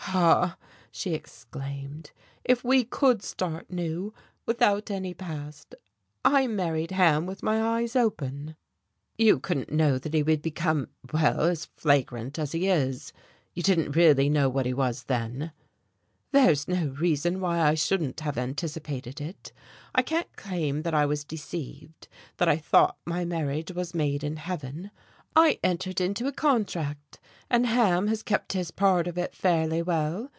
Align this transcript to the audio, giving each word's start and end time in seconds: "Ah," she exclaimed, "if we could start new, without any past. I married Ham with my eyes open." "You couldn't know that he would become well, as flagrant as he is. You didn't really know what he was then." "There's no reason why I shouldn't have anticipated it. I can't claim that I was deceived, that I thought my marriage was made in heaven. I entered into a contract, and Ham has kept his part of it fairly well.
"Ah," 0.13 0.57
she 0.91 1.13
exclaimed, 1.13 2.11
"if 2.43 2.65
we 2.65 2.83
could 2.83 3.21
start 3.23 3.71
new, 3.71 4.13
without 4.45 4.91
any 4.91 5.13
past. 5.13 5.73
I 6.25 6.47
married 6.47 6.91
Ham 6.91 7.25
with 7.27 7.41
my 7.41 7.61
eyes 7.61 7.95
open." 7.95 8.57
"You 9.17 9.39
couldn't 9.39 9.71
know 9.71 9.97
that 9.99 10.13
he 10.13 10.21
would 10.21 10.41
become 10.41 10.89
well, 11.13 11.41
as 11.41 11.65
flagrant 11.77 12.37
as 12.37 12.51
he 12.51 12.67
is. 12.67 13.13
You 13.53 13.63
didn't 13.63 13.95
really 13.95 14.27
know 14.27 14.49
what 14.49 14.65
he 14.65 14.73
was 14.73 15.03
then." 15.03 15.53
"There's 16.33 16.67
no 16.67 16.87
reason 16.99 17.39
why 17.39 17.59
I 17.61 17.75
shouldn't 17.75 18.19
have 18.21 18.37
anticipated 18.37 19.21
it. 19.21 19.53
I 19.95 20.01
can't 20.01 20.35
claim 20.35 20.81
that 20.81 20.95
I 20.95 21.05
was 21.05 21.23
deceived, 21.23 22.09
that 22.35 22.49
I 22.49 22.57
thought 22.57 22.97
my 23.05 23.23
marriage 23.23 23.71
was 23.71 23.93
made 23.93 24.25
in 24.25 24.37
heaven. 24.37 24.91
I 25.33 25.59
entered 25.63 26.01
into 26.01 26.27
a 26.27 26.33
contract, 26.33 27.17
and 27.49 27.65
Ham 27.65 28.07
has 28.07 28.21
kept 28.23 28.51
his 28.51 28.69
part 28.71 29.07
of 29.07 29.17
it 29.17 29.33
fairly 29.33 29.81
well. 29.81 30.29